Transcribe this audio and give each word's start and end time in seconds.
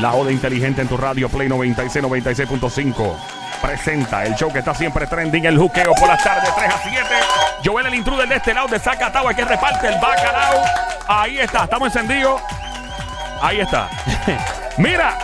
La 0.00 0.14
Oda 0.14 0.32
Inteligente 0.32 0.80
en 0.80 0.88
tu 0.88 0.96
radio 0.96 1.28
Play 1.28 1.48
96, 1.48 2.02
96.5. 2.02 3.16
Presenta 3.60 4.24
el 4.24 4.34
show 4.34 4.50
que 4.50 4.60
está 4.60 4.74
siempre 4.74 5.06
trending, 5.06 5.44
el 5.44 5.58
juqueo 5.58 5.92
por 5.94 6.08
las 6.08 6.24
tardes 6.24 6.54
3 6.56 6.68
a 6.72 6.78
7. 6.82 7.06
Joel 7.62 7.86
el 7.86 7.94
intruder 7.94 8.26
de 8.26 8.36
este 8.36 8.54
lado 8.54 8.68
de 8.68 8.78
Zacatau, 8.78 9.28
que 9.28 9.44
reparte 9.44 9.88
el 9.88 10.00
bacalao. 10.00 10.64
Ahí 11.06 11.38
está, 11.38 11.64
estamos 11.64 11.94
encendidos. 11.94 12.40
Ahí 13.42 13.60
está. 13.60 13.90
Mira, 14.78 15.18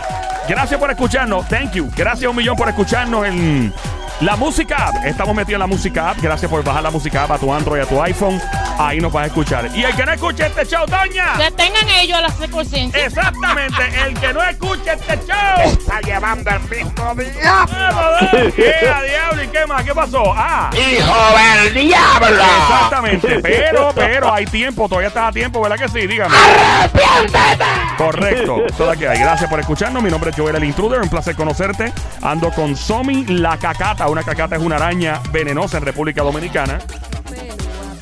gracias 0.47 0.79
por 0.79 0.91
escucharnos. 0.91 1.47
Thank 1.47 1.71
you. 1.71 1.89
Gracias 1.95 2.29
un 2.29 2.35
millón 2.35 2.55
por 2.55 2.69
escucharnos 2.69 3.25
en 3.25 3.73
la 4.21 4.35
música 4.35 4.87
app. 4.87 5.05
Estamos 5.05 5.35
metidos 5.35 5.57
en 5.57 5.59
la 5.59 5.67
música 5.67 6.09
app. 6.09 6.17
Gracias 6.21 6.49
por 6.49 6.63
bajar 6.63 6.83
la 6.83 6.91
música 6.91 7.23
app 7.23 7.31
a 7.31 7.37
tu 7.37 7.53
Android, 7.53 7.81
a 7.81 7.85
tu 7.85 8.01
iPhone. 8.01 8.41
Ahí 8.79 8.99
nos 8.99 9.11
vas 9.11 9.23
a 9.23 9.27
escuchar. 9.27 9.69
Y 9.75 9.83
el 9.83 9.95
que 9.95 10.05
no 10.05 10.11
escuche 10.11 10.45
este 10.45 10.65
show, 10.65 10.85
doña. 10.87 11.37
Que 11.37 11.51
tengan 11.51 11.87
ellos 11.99 12.21
la 12.21 12.29
secuencia. 12.29 12.83
Exactamente, 12.93 13.83
el 14.05 14.19
que 14.19 14.33
no 14.33 14.41
escuche 14.43 14.93
este 14.93 15.19
show. 15.27 15.71
Está 15.71 16.01
llevando 16.01 16.49
el 16.51 16.61
mismo 16.61 17.15
día. 17.15 17.65
¡Vamos, 17.67 18.33
eh! 18.33 18.53
¿Qué 18.55 19.09
diablo 19.09 19.43
y 19.43 19.47
qué 19.47 19.65
más? 19.67 19.83
¿Qué 19.83 19.93
pasó? 19.93 20.33
Ah. 20.35 20.69
¡Hijo 20.73 21.63
del 21.63 21.73
diablo! 21.73 22.27
Exactamente, 22.27 23.39
pero, 23.41 23.91
pero 23.93 24.33
hay 24.33 24.45
tiempo, 24.45 24.87
todavía 24.87 25.09
está 25.09 25.27
a 25.27 25.31
tiempo, 25.31 25.61
¿verdad 25.61 25.77
que 25.77 25.87
sí? 25.89 26.07
Dígame. 26.07 26.35
¡Arrepiéntete! 26.35 27.65
Correcto, 27.97 28.57
toda 28.77 28.95
que 28.95 29.07
hay. 29.07 29.19
Gracias 29.19 29.49
por 29.49 29.59
escucharnos. 29.59 30.01
Mi 30.01 30.09
nombre 30.09 30.31
es 30.31 30.35
Joel 30.35 30.55
el 30.55 30.63
Intruder, 30.63 31.01
un 31.01 31.09
placer 31.09 31.35
conocerte. 31.35 31.91
Ando 32.21 32.51
con 32.51 32.75
Somi 32.75 33.25
la 33.25 33.57
cacata. 33.57 34.06
Una 34.09 34.23
cacata 34.23 34.55
es 34.55 34.61
una 34.61 34.77
araña 34.77 35.21
venenosa 35.31 35.77
en 35.77 35.83
República 35.83 36.23
Dominicana. 36.23 36.79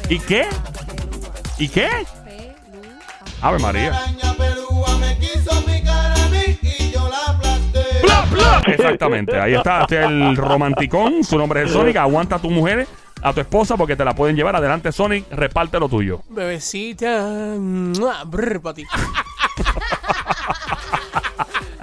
¿Y 0.08 0.20
qué? 0.20 0.46
¿Y 1.58 1.68
qué? 1.68 1.90
Ave 3.41 3.59
María. 3.59 4.00
Exactamente, 8.68 9.40
ahí 9.40 9.55
está. 9.55 9.82
Este 9.82 9.99
es 9.99 10.05
el 10.05 10.35
romanticón. 10.35 11.24
Su 11.24 11.38
nombre 11.38 11.62
es 11.62 11.68
el 11.68 11.74
Sonic. 11.74 11.96
Aguanta 11.98 12.35
a 12.35 12.40
tu 12.40 12.49
mujer, 12.49 12.88
a 13.22 13.34
tu 13.34 13.41
esposa, 13.41 13.76
porque 13.76 13.96
te 13.96 14.05
la 14.05 14.13
pueden 14.13 14.35
llevar. 14.35 14.55
Adelante, 14.55 14.91
Sonic. 14.91 15.26
Reparte 15.32 15.79
lo 15.79 15.90
tuyo. 15.90 16.22
Bebecita. 16.29 17.55
brr, 18.26 18.62
pa' 18.62 18.74
ti. 18.74 18.85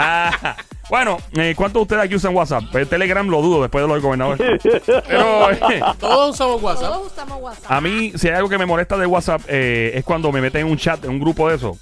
Ah, 0.05 0.57
bueno, 0.93 1.17
eh, 1.37 1.55
¿cuántos 1.57 1.81
de 1.81 1.83
ustedes 1.85 2.03
aquí 2.05 2.15
usan 2.17 2.35
WhatsApp? 2.37 2.65
Pues 2.71 2.87
Telegram 2.87 3.27
lo 3.27 3.41
dudo 3.41 3.63
después 3.63 3.83
de 3.83 3.89
lo 3.89 3.95
del 3.95 4.03
gobernador. 4.03 4.37
Pero 5.09 5.51
eh, 5.51 5.81
Todos 5.99 6.35
usamos 6.35 6.63
WhatsApp. 6.63 6.85
Todos 6.93 7.07
usamos 7.13 7.39
WhatsApp. 7.41 7.73
a 7.73 7.81
mí, 7.81 8.13
si 8.15 8.29
hay 8.29 8.35
algo 8.35 8.51
que 8.51 8.59
me 8.59 8.67
molesta 8.67 8.99
de 8.99 9.07
WhatsApp, 9.07 9.41
eh, 9.49 9.93
es 9.95 10.05
cuando 10.05 10.31
me 10.31 10.43
meten 10.43 10.67
en 10.67 10.71
un 10.71 10.77
chat, 10.77 11.03
en 11.05 11.11
un 11.13 11.19
grupo 11.19 11.49
de 11.49 11.57
eso, 11.57 11.79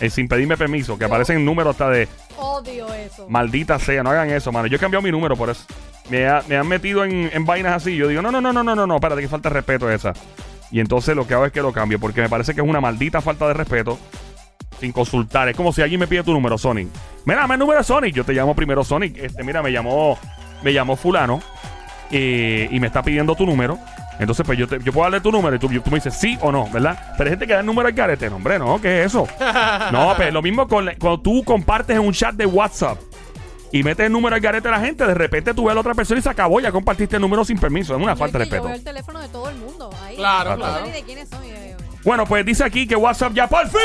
eh, 0.00 0.08
sin 0.08 0.26
pedirme 0.26 0.56
permiso, 0.56 0.96
que 0.96 1.04
aparecen 1.04 1.44
números 1.44 1.72
hasta 1.72 1.90
de 1.90 2.08
Odio 2.38 2.90
eso. 2.94 3.26
maldita 3.28 3.78
sea, 3.78 4.02
no 4.02 4.08
hagan 4.08 4.30
eso, 4.30 4.50
mano. 4.52 4.68
Yo 4.68 4.76
he 4.76 4.80
cambiado 4.80 5.02
mi 5.02 5.10
número 5.10 5.36
por 5.36 5.50
eso. 5.50 5.64
Me, 6.08 6.26
ha- 6.26 6.42
me 6.48 6.56
han 6.56 6.66
metido 6.66 7.04
en, 7.04 7.28
en 7.34 7.44
vainas 7.44 7.74
así. 7.74 7.94
Yo 7.94 8.08
digo, 8.08 8.22
no, 8.22 8.32
no, 8.32 8.40
no, 8.40 8.54
no, 8.54 8.64
no, 8.64 8.74
no, 8.74 8.86
no, 8.86 8.94
espérate, 8.94 9.20
que 9.20 9.28
falta 9.28 9.50
de 9.50 9.54
respeto 9.54 9.90
esa. 9.90 10.14
Y 10.70 10.80
entonces 10.80 11.14
lo 11.14 11.26
que 11.26 11.34
hago 11.34 11.44
es 11.44 11.52
que 11.52 11.60
lo 11.60 11.74
cambio, 11.74 11.98
porque 12.00 12.22
me 12.22 12.30
parece 12.30 12.54
que 12.54 12.62
es 12.62 12.66
una 12.66 12.80
maldita 12.80 13.20
falta 13.20 13.46
de 13.48 13.52
respeto 13.54 13.98
sin 14.80 14.92
consultar. 14.92 15.48
Es 15.48 15.56
como 15.56 15.72
si 15.72 15.82
alguien 15.82 16.00
me 16.00 16.06
pide 16.06 16.22
tu 16.22 16.32
número, 16.32 16.58
Sonic. 16.58 16.88
Mira, 17.24 17.40
dame 17.40 17.54
el 17.54 17.60
número 17.60 17.78
de 17.78 17.84
Sonic. 17.84 18.14
Yo 18.14 18.24
te 18.24 18.32
llamo 18.32 18.54
primero 18.54 18.84
Sonic. 18.84 19.16
Este, 19.18 19.42
mira, 19.42 19.62
me 19.62 19.72
llamó, 19.72 20.18
me 20.62 20.72
llamó 20.72 20.96
fulano 20.96 21.40
eh, 22.10 22.68
y 22.70 22.80
me 22.80 22.86
está 22.86 23.02
pidiendo 23.02 23.34
tu 23.34 23.46
número. 23.46 23.78
Entonces, 24.18 24.46
pues 24.46 24.58
yo, 24.58 24.66
te- 24.66 24.78
yo 24.82 24.92
puedo 24.92 25.04
darle 25.04 25.20
tu 25.20 25.30
número 25.30 25.56
y 25.56 25.58
tú, 25.58 25.68
tú 25.68 25.90
me 25.90 25.96
dices 25.96 26.14
sí 26.14 26.38
o 26.40 26.50
no, 26.50 26.68
¿verdad? 26.70 26.98
Pero 27.18 27.28
hay 27.28 27.32
gente 27.32 27.46
que 27.46 27.52
da 27.52 27.60
el 27.60 27.66
número 27.66 27.86
al 27.88 27.94
carete. 27.94 28.30
No, 28.30 28.36
hombre, 28.36 28.58
no, 28.58 28.80
¿qué 28.80 29.00
es 29.00 29.06
eso? 29.08 29.26
no, 29.92 30.14
pues 30.16 30.32
lo 30.32 30.40
mismo 30.40 30.66
con, 30.66 30.88
cuando 30.98 31.20
tú 31.20 31.44
compartes 31.44 31.96
en 31.96 32.02
un 32.02 32.12
chat 32.14 32.34
de 32.34 32.46
WhatsApp 32.46 32.98
y 33.72 33.82
metes 33.82 34.06
el 34.06 34.12
número 34.12 34.34
al 34.34 34.40
garete 34.40 34.68
a 34.68 34.70
la 34.70 34.80
gente, 34.80 35.04
de 35.06 35.12
repente 35.12 35.52
tú 35.52 35.64
ves 35.64 35.72
a 35.72 35.74
la 35.74 35.80
otra 35.80 35.92
persona 35.92 36.18
y 36.18 36.22
se 36.22 36.30
acabó, 36.30 36.60
ya 36.60 36.72
compartiste 36.72 37.16
el 37.16 37.22
número 37.22 37.44
sin 37.44 37.58
permiso. 37.58 37.94
Es 37.94 38.00
una 38.02 38.12
No, 38.12 38.16
falta 38.16 38.38
de 38.38 38.44
es 38.44 38.50
que 38.50 38.56
Yo 38.56 38.62
respeto. 38.62 38.68
veo 38.68 38.76
el 38.78 38.84
teléfono 38.84 39.20
de 39.20 39.28
todo 39.28 39.50
el 39.50 39.56
mundo. 39.56 39.90
Ahí. 40.02 40.16
Claro, 40.16 40.56
No 40.56 40.64
sé 40.64 40.70
claro. 40.70 40.86
ni 40.86 40.92
de 40.92 41.02
quiénes 41.02 41.28
son. 41.28 41.44
y 41.44 41.50
de- 41.50 41.76
Bueno, 42.02 42.24
pues 42.24 42.46
dice 42.46 42.64
aquí 42.64 42.86
que 42.86 42.96
WhatsApp 42.96 43.34
ya 43.34 43.46
por 43.48 43.68
fin 43.68 43.80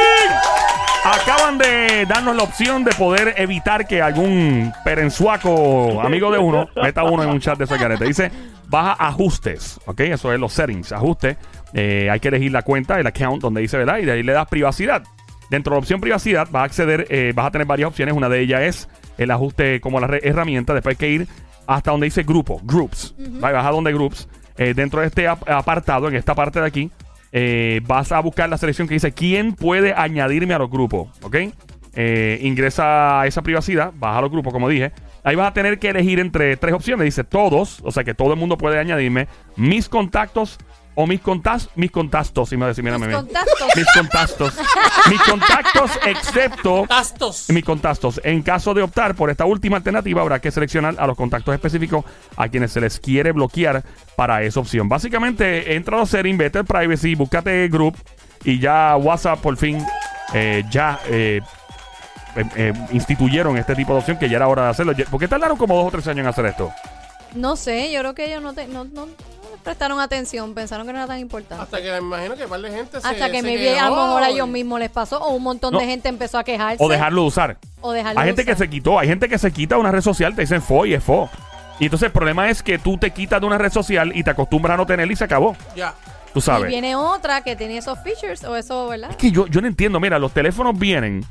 acaban 1.03 1.57
de 1.57 2.06
darnos 2.06 2.35
la 2.35 2.44
opción 2.44 2.84
de 2.84 2.91
poder 2.94 3.34
evitar 3.38 3.88
que 3.88 4.01
algún 4.01 4.72
perenzuaco 4.84 6.01
amigo 6.01 6.31
de 6.31 6.39
uno 6.39 6.67
meta 6.81 7.03
uno 7.03 7.23
en 7.23 7.29
un 7.29 7.39
chat 7.39 7.57
de 7.57 7.66
esa 7.66 7.78
careta. 7.78 8.06
Dice, 8.06 8.31
baja 8.67 8.95
ajustes, 9.00 9.79
¿ok? 9.85 10.00
Eso 10.01 10.31
es 10.34 10.40
los 10.40 10.53
settings, 10.53 10.91
ajuste. 10.91 11.38
Eh, 11.73 12.09
hay 12.11 12.19
que 12.19 12.28
elegir 12.28 12.51
la 12.51 12.61
cuenta, 12.61 13.00
el 13.00 13.07
account 13.07 13.41
donde 13.41 13.61
dice, 13.61 13.78
¿verdad? 13.78 13.97
Y 14.00 14.06
de 14.06 14.11
ahí 14.13 14.23
le 14.23 14.34
das 14.34 14.47
privacidad. 14.47 15.03
Dentro 15.50 15.72
de 15.72 15.75
la 15.75 15.79
opción 15.79 16.00
privacidad 16.00 16.47
vas 16.51 16.61
a 16.61 16.66
acceder, 16.66 17.07
eh, 17.09 17.34
vas 17.35 17.47
a 17.47 17.51
tener 17.51 17.67
varias 17.67 17.90
opciones. 17.90 18.16
Una 18.16 18.29
de 18.29 18.40
ellas 18.40 18.61
es 18.61 18.90
el 19.17 19.31
ajuste 19.31 19.81
como 19.81 20.00
la 20.00 20.07
herramienta. 20.22 20.73
Después 20.73 20.94
hay 20.94 20.97
que 20.97 21.09
ir 21.09 21.28
hasta 21.67 21.91
donde 21.91 22.06
dice 22.06 22.23
grupo, 22.23 22.61
groups. 22.63 23.16
Vas 23.17 23.66
a 23.66 23.72
donde 23.72 23.91
groups. 23.91 24.28
Eh, 24.57 24.73
dentro 24.73 25.01
de 25.01 25.07
este 25.07 25.28
ap- 25.28 25.50
apartado, 25.50 26.07
en 26.07 26.16
esta 26.16 26.35
parte 26.35 26.59
de 26.61 26.67
aquí, 26.67 26.91
eh, 27.31 27.81
vas 27.86 28.12
a 28.12 28.19
buscar 28.19 28.50
la 28.50 28.58
selección 28.58 28.88
que 28.88 28.96
dice 28.96 29.12
quién 29.12 29.53
puede 29.53 29.94
añadirme 29.94 30.53
a 30.53 30.59
los 30.59 30.69
grupos, 30.69 31.09
¿ok? 31.22 31.36
Eh, 31.94 32.40
ingresa 32.42 33.22
a 33.22 33.28
esa 33.28 33.42
privacidad, 33.42 33.92
vas 33.96 34.18
a 34.18 34.22
los 34.22 34.31
grupos, 34.31 34.53
como 34.53 34.69
dije. 34.69 34.92
Ahí 35.24 35.36
vas 35.36 35.50
a 35.50 35.53
tener 35.53 35.78
que 35.78 35.90
elegir 35.90 36.20
entre 36.20 36.58
tres 36.58 36.74
opciones. 36.74 37.06
Dice 37.06 37.24
todos, 37.24 37.81
o 37.84 37.91
sea 37.91 38.03
que 38.03 38.14
todo 38.14 38.34
el 38.34 38.40
mundo 38.40 38.58
puede 38.58 38.80
añadirme, 38.80 39.28
mis 39.56 39.88
contactos 39.90 40.58
o 40.96 41.07
mis 41.07 41.22
contactos, 41.22 41.69
mis 41.75 41.90
contactos, 41.91 42.52
y 42.52 42.57
me 42.57 42.66
decir, 42.68 42.84
mira, 42.84 42.97
Mis 42.97 43.16
contactos. 43.16 43.68
mis 43.75 43.85
contactos, 43.96 44.53
mis 45.09 45.22
contactos, 45.22 45.91
excepto 46.06 46.85
Tastos. 46.88 47.46
mis 47.50 47.63
contactos. 47.63 48.19
En 48.24 48.41
caso 48.41 48.74
de 48.74 48.81
optar 48.81 49.16
por 49.16 49.29
esta 49.29 49.46
última 49.46 49.78
alternativa, 49.78 50.22
habrá 50.22 50.40
que 50.40 50.52
seleccionar 50.52 50.96
a 50.97 51.07
los 51.07 51.16
contactos 51.16 51.53
específicos 51.53 52.03
a 52.35 52.50
quienes 52.50 52.72
se 52.74 52.81
les 52.81 53.00
quiere 53.00 53.31
bloquear 53.31 53.84
para 54.16 54.44
esa 54.44 54.59
opción. 54.59 54.90
Básicamente, 54.90 55.75
entra 55.75 55.96
a 55.97 56.00
los 56.02 56.09
settings, 56.09 56.38
vete 56.38 56.59
al 56.59 56.66
privacy, 56.66 57.16
búscate 57.16 57.68
group 57.69 57.96
y 58.44 58.59
ya 58.59 58.96
WhatsApp 58.97 59.40
por 59.40 59.56
fin 59.56 59.78
eh, 60.34 60.63
ya 60.72 61.00
eh, 61.08 61.41
eh, 62.35 62.44
eh, 62.56 62.73
instituyeron 62.91 63.58
este 63.58 63.75
tipo 63.75 63.94
de 63.94 64.00
opción 64.00 64.18
que 64.18 64.28
ya 64.29 64.38
era 64.38 64.47
hora 64.47 64.63
de 64.63 64.69
hacerlo. 64.69 64.94
¿Por 65.09 65.19
qué 65.19 65.28
tardaron 65.28 65.58
como 65.58 65.75
dos 65.75 65.85
o 65.88 65.91
tres 65.91 66.08
años 66.08 66.19
en 66.23 66.28
hacer 66.28 66.46
esto? 66.47 66.72
No 67.34 67.56
sé, 67.56 67.91
yo 67.91 68.00
creo 68.02 68.13
que 68.16 68.25
ellos 68.25 68.41
no, 68.41 68.53
te- 68.53 68.68
no, 68.68 68.85
prestaron 69.61 69.99
atención, 69.99 70.53
pensaron 70.53 70.85
que 70.85 70.94
no 70.94 70.99
era 70.99 71.07
tan 71.07 71.19
importante. 71.19 71.63
Hasta 71.63 71.81
que 71.81 71.91
me 71.91 71.97
imagino 71.99 72.35
que 72.35 72.44
un 72.44 72.49
par 72.49 72.61
de 72.61 72.72
gente 72.72 73.01
se 73.01 73.07
Hasta 73.07 73.29
que 73.31 73.38
se 73.41 73.44
me 73.44 73.57
vi, 73.57 73.67
a 73.69 73.89
lo 73.89 73.95
mejor 73.95 74.23
a 74.23 74.29
y- 74.29 74.33
ellos 74.33 74.47
mismos 74.47 74.79
les 74.79 74.89
pasó, 74.89 75.19
o 75.22 75.31
un 75.35 75.44
montón 75.44 75.73
No. 75.73 75.79
de 75.79 75.85
gente 75.85 76.09
empezó 76.09 76.38
a 76.38 76.44
quejarse. 76.44 76.83
O 76.83 76.89
dejarlo 76.89 77.22
de 77.22 77.27
usar. 77.27 77.57
o 77.81 77.91
dejarlo 77.91 78.19
Hay 78.19 78.27
gente 78.27 78.45
que 78.45 78.51
usar. 78.51 78.66
se 78.66 78.69
quitó, 78.69 78.99
hay 78.99 79.07
gente 79.07 79.27
que 79.29 79.38
se 79.38 79.51
quita 79.51 79.75
de 79.75 79.81
una 79.81 79.91
red 79.91 80.01
social, 80.01 80.35
te 80.35 80.41
dicen 80.41 80.61
fo 80.61 80.85
y 80.85 80.94
es 80.94 81.03
fo. 81.03 81.29
Y 81.79 81.85
entonces 81.85 82.07
el 82.07 82.11
problema 82.11 82.49
es 82.49 82.61
que 82.61 82.77
tú 82.77 82.97
te 82.97 83.09
quitas 83.11 83.41
de 83.41 83.47
una 83.47 83.57
red 83.57 83.72
social 83.72 84.11
y 84.16 84.23
te 84.23 84.29
acostumbras 84.29 84.75
a 84.75 84.77
no 84.77 84.85
tenerla 84.85 85.13
y 85.13 85.16
se 85.16 85.23
acabó. 85.23 85.55
Ya. 85.75 85.95
Tú 86.33 86.39
Y 86.39 86.41
sabes. 86.43 86.67
viene 86.69 86.95
otra 86.95 87.41
que 87.41 87.55
tiene 87.55 87.78
esos 87.78 87.97
features 88.03 88.43
o 88.43 88.55
eso, 88.55 88.88
¿verdad? 88.88 89.09
Es 89.09 89.17
que 89.17 89.31
yo, 89.31 89.47
yo 89.47 89.59
no 89.61 89.67
entiendo. 89.67 89.99
Mira, 89.99 90.19
los 90.19 90.31
teléfonos 90.31 90.78
vienen 90.78 91.25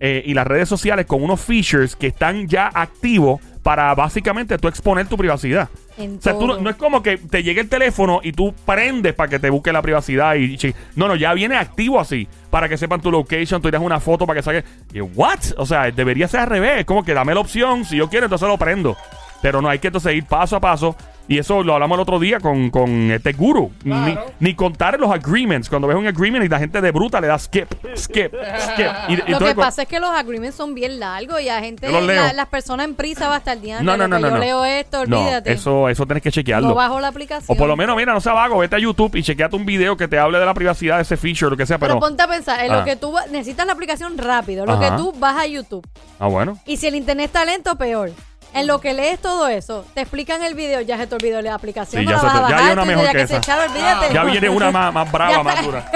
eh, 0.00 0.20
y 0.26 0.34
las 0.34 0.44
redes 0.46 0.68
sociales 0.68 1.06
con 1.06 1.22
unos 1.22 1.40
features 1.40 1.94
que 1.94 2.08
están 2.08 2.48
ya 2.48 2.66
activos 2.74 3.40
para 3.62 3.94
básicamente 3.94 4.58
tú 4.58 4.68
exponer 4.68 5.06
tu 5.06 5.16
privacidad. 5.16 5.68
En 5.96 6.16
O 6.16 6.20
sea, 6.22 6.36
tú 6.38 6.46
no, 6.46 6.70
es 6.70 6.76
como 6.76 7.02
que 7.02 7.16
te 7.18 7.42
llegue 7.42 7.60
el 7.60 7.68
teléfono 7.68 8.20
y 8.22 8.32
tú 8.32 8.54
prendes 8.66 9.14
para 9.14 9.28
que 9.28 9.38
te 9.38 9.50
busque 9.50 9.72
la 9.72 9.82
privacidad 9.82 10.34
y, 10.34 10.54
y- 10.54 10.74
no, 10.96 11.06
no, 11.06 11.14
ya 11.16 11.32
viene 11.34 11.56
activo 11.56 12.00
así 12.00 12.26
para 12.50 12.68
que 12.68 12.76
sepan 12.76 13.00
tu 13.00 13.10
location, 13.10 13.62
tú 13.62 13.68
irás 13.68 13.80
una 13.82 14.00
foto 14.00 14.26
para 14.26 14.38
que 14.40 14.42
saque. 14.42 14.64
Y, 14.92 15.00
what? 15.00 15.38
O 15.58 15.66
sea, 15.66 15.90
debería 15.90 16.26
ser 16.28 16.40
al 16.40 16.46
revés, 16.48 16.80
es 16.80 16.84
como 16.86 17.04
que 17.04 17.14
dame 17.14 17.34
la 17.34 17.40
opción, 17.40 17.84
si 17.84 17.96
yo 17.96 18.08
quiero 18.08 18.26
entonces 18.26 18.48
lo 18.48 18.58
prendo. 18.58 18.96
Pero 19.42 19.60
no 19.62 19.68
hay 19.68 19.78
que 19.78 19.88
entonces 19.88 20.14
ir 20.14 20.24
paso 20.24 20.56
a 20.56 20.60
paso 20.60 20.96
y 21.28 21.38
eso 21.38 21.62
lo 21.62 21.74
hablamos 21.74 21.96
el 21.96 22.02
otro 22.02 22.18
día 22.18 22.40
con, 22.40 22.70
con 22.70 23.10
este 23.10 23.32
guru. 23.32 23.70
Ni, 23.84 23.92
Claro. 23.92 24.26
ni 24.40 24.54
contar 24.54 24.98
los 24.98 25.10
agreements. 25.10 25.68
Cuando 25.68 25.88
ves 25.88 25.96
un 25.96 26.06
agreement 26.06 26.44
y 26.44 26.48
la 26.48 26.58
gente 26.58 26.80
de 26.80 26.90
bruta 26.90 27.20
le 27.20 27.28
da 27.28 27.38
skip, 27.38 27.68
skip, 27.96 28.32
skip. 28.58 28.92
Y, 29.08 29.12
y 29.14 29.16
Lo 29.16 29.24
entonces 29.26 29.48
que 29.48 29.54
pasa 29.54 29.82
es 29.82 29.88
que 29.88 30.00
los 30.00 30.10
agreements 30.10 30.56
son 30.56 30.74
bien 30.74 30.98
largos 31.00 31.40
y 31.40 31.48
a 31.48 31.60
gente, 31.60 31.88
la- 31.90 32.32
las 32.32 32.46
personas 32.48 32.86
en 32.86 32.94
prisa 32.94 33.28
va 33.28 33.36
hasta 33.36 33.52
el 33.52 33.60
día 33.62 33.80
no, 33.82 33.96
no, 33.96 34.08
no, 34.08 34.18
no, 34.18 34.28
Yo 34.28 34.34
no. 34.34 34.38
leo 34.38 34.64
esto, 34.64 35.06
No, 35.06 35.20
olvídate. 35.20 35.52
eso, 35.52 35.88
eso 35.88 36.04
tienes 36.06 36.22
que 36.22 36.30
chequearlo. 36.30 36.68
no 36.68 36.74
bajo 36.74 37.00
la 37.00 37.08
aplicación. 37.08 37.44
O 37.54 37.58
por 37.58 37.68
lo 37.68 37.76
menos, 37.76 37.96
mira, 37.96 38.12
no 38.12 38.20
sea 38.20 38.32
vago, 38.32 38.58
vete 38.58 38.76
a 38.76 38.78
YouTube 38.78 39.14
y 39.16 39.22
chequeate 39.22 39.56
un 39.56 39.64
video 39.66 39.96
que 39.96 40.08
te 40.08 40.18
hable 40.18 40.38
de 40.38 40.46
la 40.46 40.54
privacidad 40.54 40.96
de 40.96 41.02
ese 41.02 41.16
feature, 41.16 41.50
lo 41.50 41.56
que 41.56 41.66
sea, 41.66 41.78
Pero 41.78 41.94
pero... 41.94 42.00
ponte 42.00 42.22
a 42.22 42.28
pensar, 42.28 42.64
en 42.64 42.72
Ah. 42.72 42.78
lo 42.78 42.84
que 42.84 42.96
tú 42.96 43.14
necesitas 43.30 43.66
la 43.66 43.72
aplicación 43.72 44.16
rápido, 44.18 44.66
lo 44.66 44.72
Ajá. 44.72 44.90
que 44.90 44.96
tú 44.96 45.12
vas 45.18 45.36
a 45.36 45.46
YouTube. 45.46 45.86
Ah, 46.18 46.26
bueno. 46.28 46.58
Y 46.66 46.76
si 46.76 46.86
el 46.86 46.94
internet 46.94 47.26
está 47.26 47.44
lento, 47.44 47.76
peor. 47.76 48.10
En 48.54 48.66
lo 48.66 48.80
que 48.80 48.92
lees 48.92 49.18
todo 49.20 49.48
eso, 49.48 49.86
te 49.94 50.02
explican 50.02 50.42
el 50.42 50.54
video, 50.54 50.80
ya 50.82 50.98
se 50.98 51.06
te 51.06 51.14
olvidó 51.14 51.40
la 51.40 51.54
aplicación, 51.54 52.02
Sí, 52.02 52.06
no 52.06 52.10
ya 52.12 52.16
la 52.18 52.22
vas 52.22 52.34
a 52.44 52.48
ya 52.50 52.66
hay 52.66 52.72
una 52.72 52.84
mejor 52.84 53.04
ya 53.06 53.12
que 53.12 53.18
que 53.18 53.26
se 53.26 53.36
esa. 53.38 53.64
olvídate. 53.64 54.12
Ya 54.14 54.24
viene 54.24 54.48
una 54.50 54.70
más, 54.70 54.92
más 54.92 55.10
brava, 55.10 55.42
más 55.42 55.64
dura. 55.64 55.90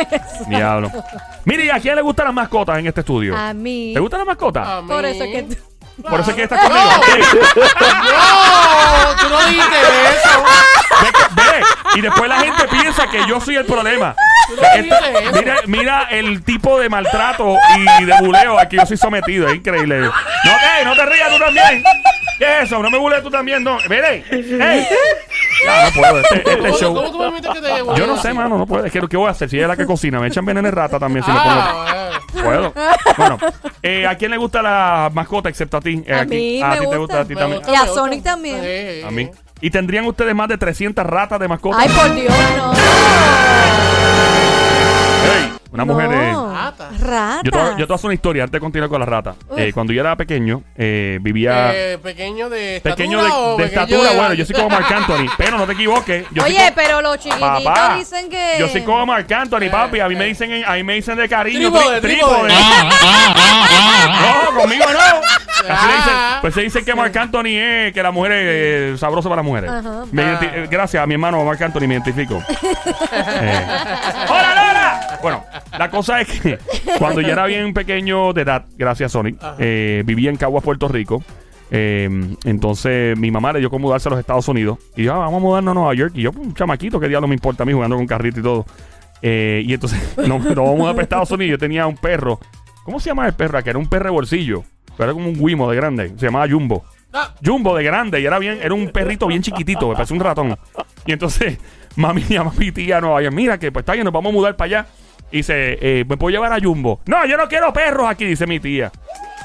Diablo. 0.46 0.90
Mire, 1.44 1.64
¿y 1.66 1.70
a 1.70 1.78
quién 1.80 1.94
le 1.96 2.02
gustan 2.02 2.26
las 2.26 2.34
mascotas 2.34 2.78
en 2.78 2.86
este 2.86 3.00
estudio? 3.00 3.36
A 3.36 3.52
mí. 3.52 3.90
¿Te 3.92 4.00
gustan 4.00 4.20
las 4.20 4.26
mascotas? 4.26 4.66
A 4.66 4.80
mí. 4.82 4.88
Por 4.88 5.04
eso 5.04 5.24
es 5.24 5.30
que 5.32 5.42
tú- 5.54 6.02
Por 6.02 6.20
eso 6.20 6.30
es 6.30 6.36
que 6.36 6.42
estás 6.44 6.60
conmigo. 6.60 6.90
Sí. 7.04 7.38
¡No! 7.80 9.16
¡Tú 9.20 9.28
no 9.28 9.46
dijiste 9.46 9.76
eso! 10.08 10.44
Ve, 11.02 11.42
ve. 11.42 11.64
Y 11.96 12.00
después 12.00 12.28
la 12.28 12.38
gente 12.40 12.68
piensa 12.68 13.06
que 13.08 13.26
yo 13.26 13.40
soy 13.40 13.56
el 13.56 13.64
problema. 13.66 14.14
Tú 14.48 14.56
no 14.56 14.62
dijiste 14.62 15.22
eso. 15.22 15.32
Mira, 15.32 15.56
mira 15.66 16.02
el 16.10 16.42
tipo 16.44 16.78
de 16.78 16.88
maltrato 16.88 17.56
y 18.00 18.04
de 18.04 18.14
buleo 18.20 18.58
al 18.58 18.68
que 18.68 18.76
yo 18.76 18.86
soy 18.86 18.96
sometido. 18.96 19.48
Es 19.48 19.56
increíble. 19.56 20.00
No, 20.00 20.10
ey, 20.78 20.84
no 20.84 20.94
te 20.94 21.06
rías 21.06 21.30
tú 21.30 21.38
también. 21.38 21.82
¿Qué 22.38 22.44
es 22.58 22.64
eso? 22.64 22.82
No 22.82 22.90
me 22.90 22.98
bulees 22.98 23.22
tú 23.22 23.30
también, 23.30 23.62
no. 23.64 23.78
Mire. 23.88 24.24
Ey. 24.30 24.86
Ya, 25.64 25.84
no 25.84 25.90
puedo. 26.00 26.20
Este, 26.20 26.36
este 26.36 26.58
¿Cómo, 26.58 26.76
show. 26.78 26.94
¿Cómo 26.94 27.10
tú 27.10 27.18
me 27.18 27.24
permites 27.30 27.50
que 27.54 27.60
te 27.60 27.98
Yo 27.98 28.06
no 28.06 28.16
sé, 28.18 28.34
mano, 28.34 28.58
no 28.58 28.66
puedo. 28.66 28.84
Es 28.84 28.92
que 28.92 29.00
¿qué 29.08 29.16
voy 29.16 29.28
a 29.28 29.30
hacer? 29.30 29.48
Si 29.48 29.56
ella 29.56 29.64
es 29.66 29.68
la 29.68 29.76
que 29.76 29.86
cocina, 29.86 30.20
me 30.20 30.26
echan 30.28 30.44
veneno 30.44 30.66
de 30.68 30.70
rata 30.74 30.98
también 30.98 31.24
si 31.24 31.30
me 31.30 31.38
pongo. 31.38 31.50
Ah, 31.50 32.20
bueno. 32.34 32.72
Puedo. 32.72 32.72
Bueno, 33.16 33.38
eh, 33.82 34.06
¿a 34.06 34.14
quién 34.16 34.30
le 34.30 34.36
gusta 34.36 34.60
la 34.60 35.10
mascota 35.14 35.48
excepto 35.48 35.78
a 35.78 35.80
ti? 35.80 36.02
Eh, 36.06 36.12
A 36.14 36.20
aquí. 36.20 36.30
mí 36.36 36.62
a 36.62 36.68
me 36.68 36.78
ti 36.80 36.86
te 36.90 36.96
gusta. 36.98 37.20
a 37.20 37.24
ti 37.24 37.34
Me 37.34 37.40
también. 37.40 37.62
gusta, 37.62 37.72
Y 37.72 37.76
a. 37.76 37.86
Sonic 37.86 38.22
también. 38.22 38.60
Sí. 38.62 39.02
A 39.06 39.10
mí. 39.10 39.30
¿Y 39.62 39.70
tendrían 39.70 40.04
ustedes 40.04 40.34
más 40.34 40.48
de 40.48 40.58
300 40.58 41.06
ratas 41.06 41.40
de 41.40 41.48
mascota? 41.48 41.78
Ay, 41.80 41.88
por 41.88 42.14
Dios, 42.14 42.34
no. 42.58 42.72
Ey, 45.34 45.52
una 45.72 45.84
mujer. 45.86 46.10
Rata. 47.00 47.04
Rata. 47.06 47.40
yo, 47.44 47.50
te, 47.50 47.58
voy- 47.58 47.70
yo 47.70 47.76
te 47.76 47.84
voy 47.86 47.92
a 47.92 47.94
hacer 47.96 48.06
una 48.06 48.14
historia 48.14 48.42
antes 48.44 48.52
de 48.52 48.60
continuar 48.60 48.88
con 48.90 49.00
la 49.00 49.06
rata. 49.06 49.34
Eh, 49.56 49.72
cuando 49.72 49.92
yo 49.92 50.00
era 50.00 50.16
pequeño, 50.16 50.62
eh, 50.76 51.18
vivía. 51.20 51.72
Eh, 51.74 51.98
pequeño 52.02 52.48
de 52.48 52.76
estatura 52.76 52.96
pequeño 52.96 53.22
de, 53.24 53.30
o 53.30 53.56
de 53.56 53.64
pequeño 53.64 53.82
estatura, 53.82 54.10
de- 54.10 54.16
bueno, 54.16 54.34
yo 54.34 54.44
soy 54.46 54.54
como 54.56 54.68
Marc 54.70 54.90
Anthony, 54.92 55.26
pero 55.38 55.58
no 55.58 55.66
te 55.66 55.72
equivoques. 55.72 56.24
Yo 56.32 56.42
soy 56.42 56.52
Oye, 56.52 56.58
como- 56.64 56.74
pero 56.76 57.02
los 57.02 57.18
chiquititos 57.18 57.62
Papá, 57.64 57.96
dicen 57.96 58.28
que. 58.30 58.56
yo 58.58 58.68
soy 58.68 58.82
como 58.82 59.06
Marc 59.06 59.30
Anthony, 59.32 59.68
papi. 59.70 60.00
A 60.00 60.08
mí 60.08 60.16
me 60.16 60.26
dicen, 60.26 60.64
a 60.66 60.74
mí 60.74 60.82
me 60.82 60.94
dicen 60.94 61.16
de 61.16 61.28
cariño, 61.28 61.70
Trípode, 61.72 61.98
tri- 61.98 62.00
trípode. 62.00 62.52
No, 64.06 64.60
conmigo 64.60 64.84
no. 64.92 65.20
Así 65.68 65.86
le 65.88 65.96
dicen, 65.96 66.12
pues 66.40 66.54
se 66.54 66.60
dice 66.62 66.84
que 66.84 66.94
Marc 66.94 67.16
Anthony 67.16 67.46
es 67.58 67.92
que 67.92 68.02
la 68.02 68.10
mujer 68.10 68.32
es 68.32 68.38
eh, 68.94 68.98
sabroso 68.98 69.28
para 69.28 69.42
las 69.42 69.46
mujeres. 69.46 69.70
Ajá. 69.70 70.04
Me 70.12 70.22
Ah. 70.22 70.38
identi- 70.40 70.50
eh, 70.54 70.68
gracias 70.70 71.02
a 71.02 71.06
mi 71.06 71.14
hermano 71.14 71.44
Marc 71.44 71.60
Anthony 71.62 71.80
me 71.88 71.94
identifico. 71.94 72.42
Eh. 73.38 73.66
¡Hola, 74.28 74.54
Lola! 74.54 74.85
Bueno, 75.26 75.44
la 75.76 75.90
cosa 75.90 76.20
es 76.20 76.40
que 76.40 76.56
cuando 77.00 77.20
yo 77.20 77.30
era 77.30 77.46
bien 77.46 77.74
pequeño 77.74 78.32
de 78.32 78.42
edad, 78.42 78.64
gracias 78.76 79.10
Sonic, 79.10 79.36
eh, 79.58 80.04
vivía 80.06 80.30
en 80.30 80.36
Caguas, 80.36 80.62
Puerto 80.62 80.86
Rico. 80.86 81.20
Eh, 81.72 82.08
entonces 82.44 83.18
mi 83.18 83.32
mamá 83.32 83.52
le 83.52 83.58
dio 83.58 83.68
como 83.68 83.88
mudarse 83.88 84.08
a 84.08 84.10
los 84.10 84.20
Estados 84.20 84.46
Unidos. 84.46 84.78
Y 84.94 85.02
yo, 85.02 85.14
ah, 85.14 85.18
vamos 85.18 85.38
a 85.38 85.40
mudarnos 85.40 85.72
a 85.72 85.74
Nueva 85.74 85.94
York. 85.94 86.12
Y 86.14 86.22
yo, 86.22 86.30
un 86.30 86.54
chamaquito, 86.54 87.00
que 87.00 87.08
diablo 87.08 87.26
me 87.26 87.34
importa 87.34 87.64
a 87.64 87.66
mí 87.66 87.72
jugando 87.72 87.96
con 87.96 88.06
carrito 88.06 88.38
y 88.38 88.42
todo. 88.44 88.66
Eh, 89.20 89.64
y 89.66 89.74
entonces 89.74 90.00
no, 90.28 90.38
nos 90.38 90.54
vamos 90.54 90.74
a 90.74 90.76
mudar 90.76 90.94
para 90.94 91.02
Estados 91.02 91.30
Unidos. 91.32 91.50
Yo 91.50 91.58
tenía 91.58 91.88
un 91.88 91.96
perro. 91.96 92.38
¿Cómo 92.84 93.00
se 93.00 93.10
llama 93.10 93.26
el 93.26 93.34
perro? 93.34 93.60
Que 93.64 93.70
era 93.70 93.80
un 93.80 93.88
perro 93.88 94.04
de 94.04 94.10
bolsillo. 94.12 94.62
Pero 94.96 95.10
era 95.10 95.12
como 95.12 95.28
un 95.28 95.36
Wimo 95.40 95.68
de 95.68 95.74
grande. 95.74 96.08
Se 96.10 96.26
llamaba 96.26 96.48
Jumbo. 96.48 96.84
Ah, 97.12 97.34
Jumbo 97.44 97.74
de 97.74 97.82
grande. 97.82 98.20
Y 98.20 98.26
era 98.26 98.38
bien, 98.38 98.60
era 98.62 98.74
un 98.74 98.90
perrito 98.90 99.26
bien 99.26 99.42
chiquitito. 99.42 99.88
Me 99.88 99.94
parecía 99.94 100.14
un 100.14 100.22
ratón. 100.22 100.56
Y 101.04 101.10
entonces, 101.10 101.58
mami 101.96 102.22
llama 102.22 102.52
a 102.54 102.60
mi 102.60 102.70
tía 102.70 102.98
a 102.98 103.00
Nueva 103.00 103.22
York. 103.22 103.34
Mira 103.34 103.58
que 103.58 103.72
pues 103.72 103.82
está 103.82 103.94
bien, 103.94 104.04
nos 104.04 104.14
vamos 104.14 104.30
a 104.30 104.32
mudar 104.32 104.56
para 104.56 104.66
allá. 104.66 104.86
Dice, 105.30 105.78
eh, 105.80 106.04
¿me 106.08 106.16
puedo 106.16 106.30
llevar 106.30 106.52
a 106.52 106.60
Jumbo? 106.60 107.00
No, 107.06 107.26
yo 107.26 107.36
no 107.36 107.48
quiero 107.48 107.72
perros 107.72 108.08
aquí, 108.08 108.24
dice 108.24 108.46
mi 108.46 108.60
tía. 108.60 108.90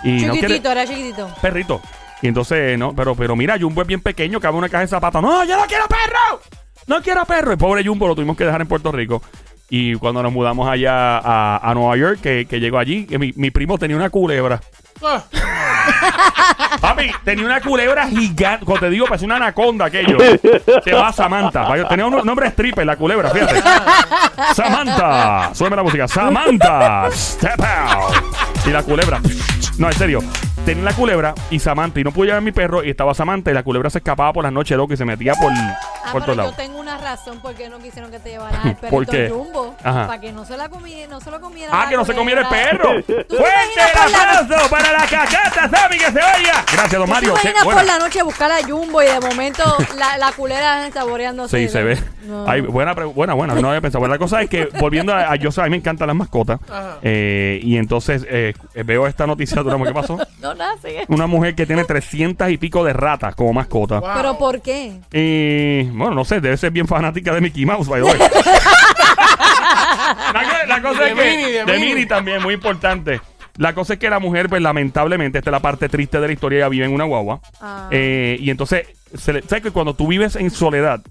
Y 0.04 0.25
no 0.25 0.33
quiere 0.33 0.48
Chiquitito, 0.48 0.72
era 0.72 0.86
chiquitito. 0.88 1.30
perrito. 1.42 1.81
Y 2.22 2.28
entonces, 2.28 2.78
no, 2.78 2.95
pero, 2.95 3.16
pero 3.16 3.36
mira, 3.36 3.57
Jumbo 3.60 3.81
es 3.81 3.88
bien 3.88 4.01
pequeño, 4.01 4.39
cabe 4.39 4.57
una 4.57 4.69
caja 4.69 4.81
de 4.81 4.88
zapatos. 4.88 5.22
No, 5.22 5.44
yo 5.44 5.57
no 5.57 5.66
quiero 5.66 5.86
perro. 5.88 6.42
No 6.88 7.01
quiero 7.01 7.25
perro. 7.25 7.51
El 7.51 7.57
pobre 7.57 7.83
Jumbo 7.86 8.07
lo 8.07 8.16
tuvimos 8.16 8.38
que 8.38 8.45
dejar 8.45 8.62
en 8.62 8.68
Puerto 8.68 8.92
Rico. 8.92 9.22
Y 9.69 9.95
cuando 9.95 10.22
nos 10.22 10.31
mudamos 10.33 10.68
allá 10.68 11.18
a, 11.18 11.57
a 11.57 11.74
Nueva 11.74 11.95
York, 11.98 12.19
que, 12.22 12.45
que 12.45 12.60
llegó 12.60 12.78
allí, 12.78 13.06
que 13.06 13.18
mi, 13.18 13.31
mi 13.36 13.51
primo 13.51 13.78
tenía 13.78 13.95
una 13.95 14.10
culebra. 14.10 14.60
ah. 15.01 15.24
Papi, 16.80 17.12
tenía 17.24 17.45
una 17.45 17.62
culebra 17.62 18.07
gigante. 18.07 18.65
Cuando 18.65 18.88
te 18.88 18.89
digo, 18.92 19.06
parece 19.06 19.25
una 19.25 19.36
anaconda 19.36 19.86
aquello. 19.86 20.18
Se 20.83 20.92
llama 20.92 21.12
Samantha. 21.13 21.88
Tenía 21.88 22.06
un 22.06 22.25
nombre 22.25 22.48
stripper, 22.48 22.86
la 22.86 22.95
culebra, 22.95 23.30
fíjate. 23.30 23.62
Samantha. 24.53 25.53
Súbeme 25.53 25.75
la 25.75 25.83
música. 25.83 26.07
Samantha. 26.07 27.09
Step 27.12 27.59
out. 27.62 28.15
Y 28.65 28.69
la 28.69 28.83
culebra. 28.83 29.19
No, 29.77 29.88
en 29.88 29.94
serio. 29.94 30.19
Tenía 30.65 30.83
la 30.83 30.94
culebra 30.94 31.33
y 31.50 31.59
Samantha. 31.59 32.00
Y 32.00 32.04
no 32.04 32.12
pude 32.12 32.27
llevar 32.27 32.39
a 32.39 32.42
mi 32.42 32.51
perro. 32.51 32.83
Y 32.83 32.89
estaba 32.89 33.13
Samantha. 33.13 33.51
Y 33.51 33.54
la 33.54 33.63
culebra 33.63 33.89
se 33.89 34.00
escapaba 34.00 34.31
por 34.33 34.44
las 34.44 34.54
noches, 34.54 34.77
loco. 34.77 34.94
Y 34.94 34.97
se 34.97 35.06
metía 35.06 35.33
por, 35.36 35.51
Ah, 35.51 36.12
por 36.12 36.24
todos 36.24 36.38
lados. 36.38 36.56
Razón 37.15 37.39
por 37.39 37.53
qué 37.55 37.69
no 37.69 37.79
quisieron 37.79 38.09
que 38.11 38.19
te 38.19 38.29
llevaras 38.29 38.65
al 38.65 38.75
¿Por 38.89 39.05
perrito 39.05 39.11
qué? 39.11 39.29
Jumbo. 39.29 39.75
Ajá. 39.83 40.07
Para 40.07 40.21
que 40.21 40.31
no 40.31 40.45
se 40.45 40.57
la 40.57 40.69
comiera, 40.69 41.09
no 41.09 41.19
se 41.21 41.29
lo 41.31 41.39
comiera. 41.41 41.71
Ah, 41.73 41.83
la 41.83 41.89
que 41.89 41.97
no 41.97 42.05
se 42.05 42.13
comiera 42.13 42.41
el 42.41 42.47
culebra. 42.47 42.69
perro. 42.71 42.89
te 43.05 43.13
Fuerte 43.35 43.73
imaginas 43.75 43.91
el 43.95 44.01
por 44.01 44.11
la- 44.11 44.39
aplauso 44.39 44.69
para 44.69 44.91
la 44.91 45.05
cacata, 45.07 45.69
Sammy, 45.69 45.97
que 45.97 46.05
se 46.05 46.19
oiga. 46.19 46.65
Gracias, 46.71 46.91
don 46.91 47.05
¿Tú 47.05 47.11
Mario. 47.13 47.33
te 47.33 47.39
Qué 47.41 47.47
imaginas 47.49 47.63
buena. 47.65 47.81
por 47.81 47.87
la 47.87 47.99
noche 47.99 48.23
buscar 48.23 48.51
a 48.51 48.63
Jumbo 48.63 49.01
y 49.01 49.05
de 49.07 49.19
momento 49.19 49.63
la, 49.97 50.17
la 50.17 50.31
culera 50.31 50.89
saboreándose? 50.91 51.57
Sí, 51.57 51.69
se 51.69 51.83
ve. 51.83 51.97
No. 52.25 52.45
Ay, 52.47 52.62
buena, 52.62 52.94
buena, 52.94 53.33
buena. 53.33 53.56
No 53.56 53.69
había 53.69 53.81
pensado. 53.81 54.00
Bueno, 54.00 54.13
la 54.13 54.19
cosa 54.19 54.41
es 54.41 54.50
que, 54.50 54.68
volviendo 54.79 55.13
a, 55.13 55.31
a 55.31 55.35
yo, 55.35 55.50
a 55.57 55.63
mí 55.65 55.69
me 55.71 55.77
encantan 55.77 56.07
las 56.07 56.15
mascotas. 56.15 56.59
Ajá. 56.69 56.97
eh, 57.01 57.59
y 57.63 57.77
entonces 57.77 58.25
eh, 58.29 58.53
veo 58.85 59.07
esta 59.07 59.25
noticia 59.27 59.62
de 59.62 59.68
una 59.68 59.77
mujer. 59.77 59.94
¿Qué 59.94 60.00
pasó? 60.01 60.18
No, 60.41 60.56
nada, 60.56 60.75
sigue. 60.81 61.06
Una 61.07 61.27
mujer 61.27 61.53
que 61.53 61.65
tiene 61.68 61.83
300 61.83 62.50
y 62.50 62.57
pico 62.57 62.83
de 62.83 62.94
ratas 62.94 63.35
como 63.35 63.53
mascota. 63.53 64.00
Wow. 64.00 64.09
¿Pero 64.15 64.38
por 64.39 64.62
qué? 64.62 64.94
Y 65.13 65.83
bueno, 65.91 66.15
no 66.15 66.25
sé, 66.25 66.41
debe 66.41 66.57
ser 66.57 66.71
bien 66.71 66.88
fanática 66.88 67.31
de 67.33 67.41
Mickey 67.41 67.63
Mouse, 67.65 67.88
by 67.88 68.01
the 68.01 68.07
way. 68.07 68.18
la, 70.33 70.44
co- 70.44 70.68
la 70.68 70.81
cosa 70.81 71.03
De 71.03 71.09
es 71.09 71.15
que. 71.15 71.23
Minnie, 71.38 71.51
de 71.51 71.65
de 71.65 71.65
Minnie. 71.73 71.89
Minnie 71.89 72.06
también, 72.07 72.41
muy 72.41 72.53
importante. 72.56 73.21
La 73.57 73.73
cosa 73.73 73.94
es 73.94 74.00
que 74.00 74.09
la 74.09 74.19
mujer, 74.19 74.47
pues 74.50 74.62
lamentablemente, 74.62 75.38
esta 75.38 75.50
es 75.50 75.51
la 75.51 75.59
parte 75.59 75.89
triste 75.89 76.19
de 76.19 76.27
la 76.27 76.33
historia, 76.33 76.59
ella 76.59 76.69
vive 76.69 76.85
en 76.85 76.94
una 76.94 77.03
guagua. 77.03 77.41
Ah. 77.62 77.88
Eh, 77.91 78.38
y 78.39 78.50
entonces, 78.50 78.88
se 79.15 79.33
le- 79.33 79.41
¿sabes 79.41 79.62
que 79.63 79.71
cuando 79.71 79.94
tú 79.94 80.07
vives 80.07 80.35
en 80.38 80.50
soledad? 80.50 81.01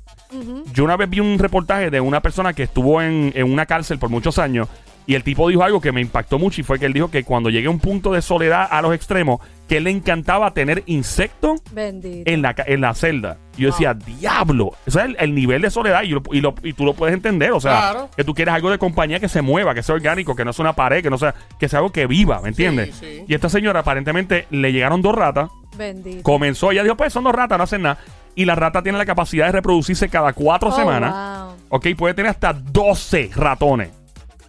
Yo 0.72 0.84
una 0.84 0.96
vez 0.96 1.08
vi 1.10 1.20
un 1.20 1.38
reportaje 1.38 1.90
de 1.90 2.00
una 2.00 2.20
persona 2.20 2.52
que 2.52 2.62
estuvo 2.64 3.00
en, 3.02 3.32
en 3.34 3.50
una 3.52 3.66
cárcel 3.66 3.98
por 3.98 4.10
muchos 4.10 4.38
años 4.38 4.68
y 5.06 5.14
el 5.14 5.24
tipo 5.24 5.48
dijo 5.48 5.64
algo 5.64 5.80
que 5.80 5.90
me 5.90 6.00
impactó 6.00 6.38
mucho 6.38 6.60
y 6.60 6.64
fue 6.64 6.78
que 6.78 6.86
él 6.86 6.92
dijo 6.92 7.10
que 7.10 7.24
cuando 7.24 7.50
llegue 7.50 7.66
a 7.66 7.70
un 7.70 7.80
punto 7.80 8.12
de 8.12 8.22
soledad 8.22 8.68
a 8.70 8.80
los 8.80 8.94
extremos, 8.94 9.40
que 9.66 9.78
él 9.78 9.84
le 9.84 9.90
encantaba 9.90 10.52
tener 10.54 10.84
insectos 10.86 11.60
Bendito. 11.72 12.30
en 12.30 12.42
la, 12.42 12.54
en 12.66 12.80
la 12.80 12.94
celda. 12.94 13.38
Y 13.56 13.62
yo 13.62 13.70
decía, 13.70 13.94
diablo. 13.94 14.72
Eso 14.86 15.00
es 15.00 15.06
el, 15.06 15.16
el 15.18 15.34
nivel 15.34 15.62
de 15.62 15.70
soledad 15.70 16.02
y, 16.04 16.08
lo- 16.10 16.22
y, 16.30 16.40
lo- 16.40 16.54
y 16.62 16.74
tú 16.74 16.84
lo 16.84 16.94
puedes 16.94 17.14
entender. 17.14 17.50
O 17.52 17.60
sea, 17.60 17.90
Claro. 17.90 18.10
que 18.16 18.22
tú 18.22 18.34
quieres 18.34 18.54
algo 18.54 18.70
de 18.70 18.78
compañía 18.78 19.18
que 19.18 19.28
se 19.28 19.42
mueva, 19.42 19.74
que 19.74 19.82
sea 19.82 19.96
orgánico, 19.96 20.36
que 20.36 20.44
no 20.44 20.52
sea 20.52 20.62
una 20.64 20.74
pared, 20.74 21.02
que 21.02 21.10
no 21.10 21.18
sea, 21.18 21.34
que 21.58 21.68
sea 21.68 21.80
algo 21.80 21.90
que 21.90 22.06
viva, 22.06 22.40
¿me 22.40 22.50
entiendes? 22.50 22.94
Sí, 22.94 23.06
sí. 23.18 23.24
Y 23.26 23.34
esta 23.34 23.48
señora 23.48 23.80
aparentemente 23.80 24.46
le 24.50 24.72
llegaron 24.72 25.02
dos 25.02 25.14
ratas, 25.14 25.50
Bendito. 25.76 26.22
comenzó, 26.22 26.70
ella 26.70 26.82
dijo, 26.84 26.96
pues 26.96 27.12
son 27.12 27.24
dos 27.24 27.34
ratas, 27.34 27.58
no 27.58 27.64
hacen 27.64 27.82
nada. 27.82 27.98
Y 28.34 28.44
la 28.44 28.54
rata 28.54 28.82
tiene 28.82 28.96
la 28.98 29.06
capacidad 29.06 29.46
de 29.46 29.52
reproducirse 29.52 30.08
cada 30.08 30.32
cuatro 30.32 30.68
Oh, 30.70 30.76
semanas. 30.76 31.12
wow. 31.46 31.56
Ok, 31.70 31.86
puede 31.96 32.14
tener 32.14 32.30
hasta 32.30 32.52
12 32.52 33.30
ratones. 33.34 33.90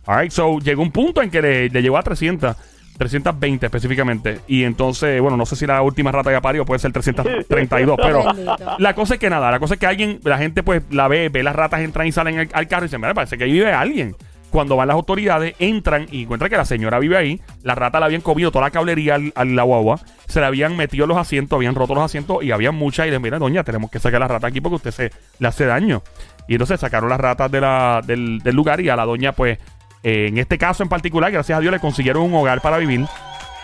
Alright, 0.05 0.31
so 0.31 0.59
llegó 0.59 0.81
un 0.81 0.91
punto 0.91 1.21
en 1.21 1.29
que 1.29 1.41
le, 1.41 1.69
le 1.69 1.81
llegó 1.81 1.97
a 1.97 2.03
300. 2.03 2.55
320 2.97 3.65
específicamente. 3.65 4.39
Y 4.47 4.63
entonces, 4.63 5.19
bueno, 5.21 5.35
no 5.35 5.45
sé 5.47 5.55
si 5.55 5.65
la 5.65 5.81
última 5.81 6.11
rata 6.11 6.31
que 6.31 6.39
parió 6.39 6.65
puede 6.65 6.77
ser 6.79 6.91
332, 6.91 7.97
pero 8.01 8.23
Bendito. 8.25 8.55
la 8.77 8.93
cosa 8.93 9.15
es 9.15 9.19
que 9.19 9.29
nada, 9.29 9.49
la 9.49 9.57
cosa 9.59 9.73
es 9.73 9.79
que 9.79 9.87
alguien, 9.87 10.19
la 10.23 10.37
gente 10.37 10.61
pues 10.61 10.83
la 10.91 11.07
ve, 11.07 11.29
ve 11.29 11.41
las 11.41 11.55
ratas 11.55 11.79
entran 11.81 12.05
y 12.05 12.11
salen 12.11 12.37
al, 12.37 12.49
al 12.53 12.67
carro 12.67 12.83
y 12.83 12.87
dicen, 12.87 13.01
mira, 13.01 13.15
parece 13.15 13.39
que 13.39 13.45
ahí 13.45 13.51
vive 13.53 13.73
alguien. 13.73 14.15
Cuando 14.51 14.75
van 14.75 14.89
las 14.89 14.95
autoridades, 14.95 15.55
entran 15.59 16.07
y 16.11 16.23
encuentran 16.23 16.51
que 16.51 16.57
la 16.57 16.65
señora 16.65 16.99
vive 16.99 17.17
ahí, 17.17 17.41
la 17.63 17.73
rata 17.73 17.99
la 17.99 18.05
habían 18.07 18.21
comido 18.21 18.51
toda 18.51 18.65
la 18.65 18.71
cablería 18.71 19.15
al, 19.15 19.31
a 19.35 19.45
la 19.45 19.63
guagua, 19.63 19.99
se 20.27 20.39
le 20.41 20.45
habían 20.45 20.77
metido 20.77 21.07
los 21.07 21.17
asientos, 21.17 21.57
habían 21.57 21.73
roto 21.73 21.95
los 21.95 22.03
asientos 22.03 22.43
y 22.43 22.51
había 22.51 22.71
muchas 22.71 23.07
y 23.07 23.11
le 23.11 23.19
mira, 23.19 23.39
doña, 23.39 23.63
tenemos 23.63 23.89
que 23.89 23.99
sacar 23.99 24.19
la 24.19 24.27
rata 24.27 24.47
aquí 24.47 24.61
porque 24.61 24.75
usted 24.75 24.91
se 24.91 25.11
le 25.39 25.47
hace 25.47 25.65
daño. 25.65 26.03
Y 26.47 26.55
entonces 26.55 26.79
sacaron 26.79 27.09
las 27.09 27.19
ratas 27.19 27.49
de 27.49 27.61
la, 27.61 28.01
del, 28.05 28.39
del 28.39 28.55
lugar 28.55 28.81
y 28.81 28.89
a 28.89 28.95
la 28.95 29.05
doña 29.05 29.31
pues 29.31 29.57
eh, 30.03 30.27
en 30.27 30.37
este 30.37 30.57
caso 30.57 30.83
en 30.83 30.89
particular, 30.89 31.31
gracias 31.31 31.57
a 31.57 31.61
Dios, 31.61 31.71
le 31.71 31.79
consiguieron 31.79 32.23
un 32.23 32.33
hogar 32.33 32.61
para 32.61 32.77
vivir. 32.77 33.05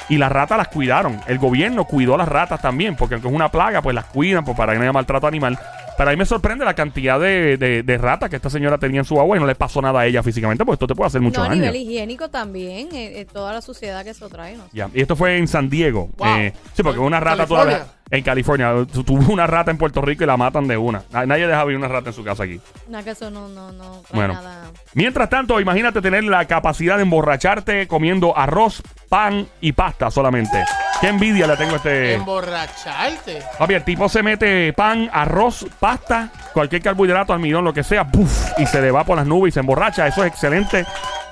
Y 0.10 0.18
las 0.18 0.32
ratas 0.32 0.58
las 0.58 0.70
cuidaron. 0.70 1.20
El 1.28 1.38
gobierno 1.38 1.84
cuidó 1.84 2.16
a 2.16 2.18
las 2.18 2.30
ratas 2.30 2.62
también, 2.62 2.96
porque 2.96 3.16
aunque 3.16 3.28
es 3.28 3.34
una 3.34 3.52
plaga, 3.52 3.82
pues 3.82 3.94
las 3.94 4.06
cuidan 4.06 4.46
pues, 4.46 4.56
para 4.56 4.72
que 4.72 4.80
no 4.80 4.84
haya 4.84 4.94
maltrato 4.94 5.28
animal. 5.28 5.60
Pero 5.98 6.10
a 6.10 6.14
mí 6.14 6.18
me 6.18 6.26
sorprende 6.26 6.64
la 6.64 6.76
cantidad 6.76 7.20
de, 7.20 7.58
de- 7.58 7.82
de 7.84 7.98
ratas 7.98 8.30
que 8.30 8.36
esta 8.36 8.50
señora 8.52 8.78
tenía 8.78 9.00
en 9.02 9.06
su 9.06 9.20
agua 9.20 9.36
y 9.36 9.40
no 9.40 9.48
le 9.48 9.56
pasó 9.56 9.82
nada 9.82 10.02
a 10.02 10.06
ella 10.06 10.22
físicamente, 10.22 10.64
porque 10.64 10.76
esto 10.76 10.88
te 10.88 10.94
puede 10.96 11.08
hacer 11.08 11.22
mucho 11.22 11.40
No, 11.40 11.46
a 11.46 11.50
daño. 11.50 11.62
nivel 11.62 11.76
higiénico 11.78 12.30
también, 12.30 12.90
eh, 12.94 13.22
eh, 13.22 13.26
toda 13.26 13.52
la 13.54 13.62
suciedad 13.62 14.04
que 14.04 14.12
eso 14.12 14.30
trae. 14.30 14.56
¿no? 14.58 14.66
Ya, 14.74 14.90
Y 14.94 15.02
esto 15.02 15.16
fue 15.16 15.38
en 15.38 15.48
San 15.48 15.70
Diego. 15.70 16.10
Wow. 16.18 16.28
Eh, 16.38 16.54
sí, 16.76 16.84
porque 16.84 17.00
una 17.00 17.20
rata 17.20 17.38
California. 17.38 17.66
todavía. 17.78 17.94
En 18.10 18.24
California. 18.24 18.74
Tu- 18.94 19.04
Tuvo 19.04 19.34
una 19.34 19.48
rata 19.48 19.70
en 19.72 19.78
Puerto 19.78 20.02
Rico 20.02 20.24
y 20.24 20.28
la 20.28 20.38
matan 20.38 20.66
de 20.68 20.78
una. 20.78 21.04
Na- 21.12 21.26
Nadie 21.26 21.46
deja 21.48 21.64
vivir 21.66 21.78
una 21.78 21.90
rata 21.90 22.10
en 22.12 22.16
su 22.16 22.24
casa 22.24 22.44
aquí. 22.44 22.62
Nada 22.88 23.04
que 23.04 23.10
eso 23.10 23.30
no, 23.30 23.50
no, 23.50 23.72
no 23.74 24.02
trae 24.08 24.14
Bueno. 24.14 24.34
nada. 24.36 24.72
Mientras 24.94 25.30
tanto, 25.30 25.60
imagínate 25.60 26.02
tener 26.02 26.24
la 26.24 26.46
capacidad 26.46 26.96
de 26.96 27.02
emborracharte 27.04 27.86
comiendo 27.88 28.38
arroz, 28.38 28.82
pan 29.10 29.48
y 29.60 29.74
pasta 29.74 30.10
solamente. 30.10 30.64
Qué 31.02 31.08
envidia 31.10 31.46
le 31.48 31.56
tengo 31.58 31.74
a 31.74 31.76
este. 31.78 32.14
Emborracharte. 32.16 33.44
Papi, 33.58 33.74
el 33.76 33.84
tipo 33.84 34.10
se 34.10 34.24
mete 34.24 34.74
pan, 34.74 35.10
arroz, 35.14 35.66
pasta, 35.80 36.30
cualquier 36.54 36.82
carbohidrato, 36.82 37.34
almidón, 37.34 37.64
lo 37.66 37.74
que 37.74 37.84
sea, 37.84 38.04
¡puf! 38.06 38.52
y 38.58 38.66
se 38.66 38.82
le 38.82 38.90
va 38.92 39.04
por 39.04 39.16
las 39.18 39.28
nubes 39.28 39.52
y 39.52 39.54
se 39.54 39.60
emborracha. 39.60 40.08
Eso 40.08 40.24
es 40.24 40.32
excelente. 40.32 40.86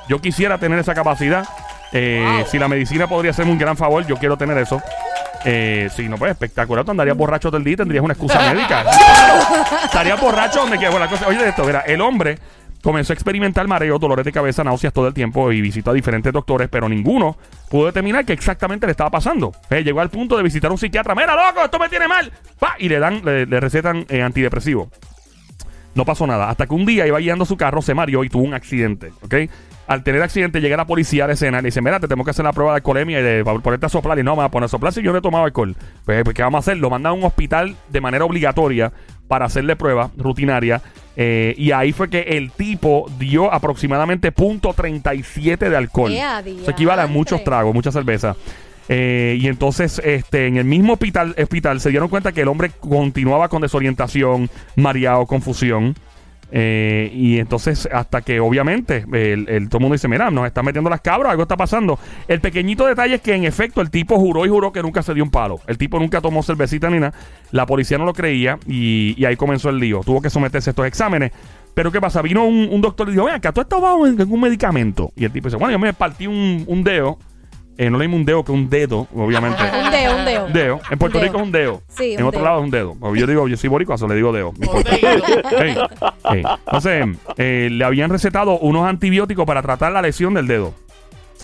Yo 0.08 0.20
quisiera 0.22 0.58
tener 0.58 0.78
esa 0.80 0.94
capacidad. 0.94 1.46
Eh, 1.92 2.24
Wow. 2.40 2.46
Si 2.48 2.60
la 2.60 2.68
medicina 2.68 3.08
podría 3.08 3.32
hacerme 3.32 3.52
un 3.54 3.58
gran 3.58 3.76
favor, 3.78 4.06
yo 4.06 4.18
quiero 4.18 4.38
tener 4.38 4.58
eso. 4.58 4.82
Eh, 5.46 5.90
sí, 5.96 6.08
no, 6.10 6.18
pues 6.18 6.32
espectacular. 6.32 6.84
Tú 6.86 6.92
andarías 6.92 7.16
borracho 7.16 7.50
todo 7.50 7.58
el 7.58 7.64
día 7.64 7.74
y 7.74 7.78
tendrías 7.78 8.04
una 8.04 8.14
excusa 8.14 8.40
médica. 8.52 8.84
Estarías 9.86 10.20
borracho 10.20 10.62
donde 10.62 10.78
quiera. 10.78 10.92
Bueno, 10.92 11.06
la 11.06 11.12
cosa- 11.12 11.28
oye, 11.28 11.48
esto, 11.48 11.64
mira, 11.64 11.82
el 11.82 12.02
hombre 12.02 12.38
comenzó 12.86 13.14
a 13.14 13.16
experimentar 13.16 13.68
mareos, 13.68 14.00
dolores 14.00 14.24
de 14.24 14.32
cabeza, 14.32 14.64
náuseas 14.64 14.94
todo 14.94 15.08
el 15.08 15.14
tiempo 15.16 15.52
y 15.52 15.60
visitó 15.60 15.90
a 15.90 15.94
diferentes 15.96 16.32
doctores, 16.32 16.70
pero 16.70 16.88
ninguno 16.88 17.36
pudo 17.68 17.88
determinar 17.88 18.24
qué 18.26 18.34
exactamente 18.34 18.86
le 18.86 18.92
estaba 18.92 19.10
pasando. 19.10 19.54
Eh, 19.72 19.84
llegó 19.84 20.02
al 20.02 20.12
punto 20.12 20.38
de 20.38 20.44
visitar 20.44 20.70
a 20.70 20.74
un 20.74 20.78
psiquiatra. 20.78 21.16
Mira, 21.16 21.36
loco, 21.36 21.66
esto 21.66 21.80
me 21.80 21.90
tiene 21.90 22.08
mal. 22.08 22.32
Pa, 22.60 22.76
Y 22.78 22.88
le 22.88 23.00
dan, 23.00 23.26
le, 23.26 23.60
recetan 23.60 24.06
eh, 24.08 24.22
antidepresivo. 24.22 24.92
No 25.96 26.06
pasó 26.06 26.28
nada. 26.28 26.48
Hasta 26.48 26.68
que 26.68 26.76
un 26.76 26.86
día 26.86 27.08
iba 27.08 27.18
guiando 27.18 27.46
su 27.46 27.58
carro, 27.58 27.82
se 27.82 27.96
mareó 27.96 28.24
y 28.24 28.30
tuvo 28.30 28.44
un 28.44 28.54
accidente. 28.54 29.12
¿Ok? 29.24 29.34
Al 29.88 30.04
tener 30.04 30.22
accidente, 30.22 30.62
llega 30.62 30.78
la 30.78 30.86
policía 30.86 31.24
a 31.24 31.28
la 31.28 31.34
escena 31.34 31.58
y 31.58 31.62
le 31.64 31.68
dice: 31.70 31.82
Mira, 31.82 32.00
te 32.00 32.08
tenemos 32.08 32.26
que 32.26 32.32
hacer 32.32 32.46
la 32.46 32.54
prueba 32.54 32.74
de 32.74 32.78
alcoholemia 32.78 33.20
y 33.20 33.24
de 33.24 33.44
ponerte 33.44 33.88
a 33.88 33.90
soplar. 33.90 34.20
Y 34.20 34.24
no, 34.24 34.36
me 34.36 34.42
va 34.42 34.46
a 34.46 34.52
poner 34.52 34.66
a 34.66 34.68
soplar 34.68 34.94
si 34.94 35.02
yo 35.02 35.12
no 35.12 35.18
he 35.18 35.22
tomado 35.22 35.46
alcohol. 35.46 35.76
Pues, 36.06 36.24
¿qué 36.36 36.44
vamos 36.44 36.60
a 36.60 36.60
hacer? 36.60 36.78
Lo 36.78 36.92
mandan 36.92 37.12
a 37.12 37.14
un 37.14 37.24
hospital 37.24 37.76
de 37.90 38.02
manera 38.02 38.26
obligatoria 38.26 38.94
para 39.28 39.46
hacerle 39.46 39.76
prueba 39.76 40.12
rutinaria. 40.18 40.82
eh, 41.16 41.54
y 41.58 41.72
ahí 41.72 41.94
fue 41.94 42.10
que 42.10 42.22
el 42.22 42.52
tipo 42.52 43.10
dio 43.18 43.54
aproximadamente 43.54 44.34
.37 44.34 45.70
de 45.70 45.78
alcohol. 45.78 46.12
¡Ea, 46.12 46.40
Eso 46.40 46.72
equivale 46.72 47.02
a 47.02 47.08
muchos 47.08 47.44
tragos, 47.44 47.74
mucha 47.74 47.92
cerveza. 47.92 48.36
Eh, 48.88 49.38
y 49.40 49.48
entonces, 49.48 50.00
este, 50.04 50.48
en 50.48 50.58
el 50.58 50.66
mismo 50.66 50.94
hospital, 50.94 51.36
hospital 51.42 51.80
se 51.80 51.90
dieron 51.90 52.10
cuenta 52.10 52.32
que 52.32 52.42
el 52.42 52.48
hombre 52.48 52.72
continuaba 52.80 53.50
con 53.50 53.62
desorientación, 53.62 54.50
mareado, 54.76 55.26
confusión. 55.26 55.96
Eh, 56.52 57.12
y 57.14 57.40
entonces, 57.40 57.90
hasta 57.92 58.22
que 58.22 58.40
obviamente 58.40 59.06
el, 59.12 59.68
todo 59.70 59.80
el 59.80 59.82
mundo 59.82 59.94
dice: 59.94 60.08
Mira, 60.08 60.30
nos 60.32 60.46
están 60.46 60.66
metiendo 60.66 60.90
las 60.90 61.02
cabras, 61.02 61.32
algo 61.32 61.44
está 61.44 61.58
pasando. 61.58 62.00
El 62.28 62.42
pequeñito 62.42 62.86
detalle 62.86 63.16
es 63.16 63.22
que, 63.22 63.34
en 63.34 63.44
efecto, 63.44 63.82
el 63.82 63.90
tipo 63.90 64.18
juró 64.18 64.46
y 64.46 64.50
juró 64.50 64.72
que 64.72 64.82
nunca 64.82 65.02
se 65.02 65.14
dio 65.14 65.24
un 65.24 65.32
palo. 65.32 65.60
El 65.68 65.78
tipo 65.78 66.00
nunca 66.00 66.22
tomó 66.22 66.44
cervecita 66.44 66.90
ni 66.90 67.00
nada. 67.00 67.14
La 67.52 67.66
policía 67.66 67.98
no 67.98 68.06
lo 68.06 68.14
creía 68.14 68.60
y, 68.68 69.24
ahí 69.26 69.36
comenzó 69.36 69.70
el 69.70 69.80
lío. 69.80 70.02
Tuvo 70.06 70.22
que 70.22 70.30
someterse 70.30 70.70
a 70.70 70.72
estos 70.72 70.86
exámenes. 70.86 71.32
Pero 71.74 71.92
¿qué 71.92 72.00
pasa? 72.00 72.22
Vino 72.22 72.46
un, 72.46 72.82
doctor 72.82 73.10
y 73.10 73.14
dijo: 73.14 73.26
Ven 73.26 73.36
acá, 73.36 73.52
tú 73.52 73.62
has 73.62 73.68
tomado 73.68 74.06
algún 74.06 74.40
medicamento. 74.40 75.12
Y 75.16 75.26
el 75.26 75.32
tipo 75.32 75.48
dice: 75.48 75.58
Bueno, 75.58 75.72
yo 75.74 75.80
me 75.80 75.94
partí 75.94 76.28
un, 76.28 76.64
un 76.68 76.84
dedo. 76.84 77.18
Eh, 77.78 77.90
no 77.90 77.98
le 77.98 78.06
dimos 78.06 78.20
un 78.20 78.26
dedo 78.26 78.46
que 78.46 78.52
un 78.54 78.70
dedo, 78.70 79.08
obviamente. 79.14 79.62
Un. 80.16 80.46
Un 80.48 80.54
dedo. 80.54 80.80
En 80.92 80.98
Puerto. 81.00 81.20
Rico 81.20 81.38
es 81.38 81.44
un 81.44 81.52
dedo. 81.52 81.82
Sí, 81.90 82.14
en 82.14 82.22
un 82.24 82.30
otro 82.30 82.42
lado 82.42 82.60
es 82.60 82.64
un 82.66 82.72
dedo. 82.72 82.96
Porque 83.00 83.20
Yo 83.20 83.28
digo, 83.28 83.48
yo 83.48 83.58
soy 83.58 83.70
boricua, 83.70 83.96
eso 83.96 84.08
le 84.08 84.16
digo 84.16 84.32
dedo. 84.32 84.54
No 84.58 84.66
importa. 84.66 84.96
Ey, 85.64 85.78
ey. 86.34 86.44
Entonces, 86.66 87.06
eh, 87.38 87.70
le 87.72 87.84
habían 87.86 88.10
recetado 88.10 88.58
unos 88.60 88.88
antibióticos 88.88 89.46
para 89.46 89.62
tratar 89.62 89.92
la 89.92 90.02
lesión 90.02 90.34
del 90.34 90.48
dedo. 90.48 90.74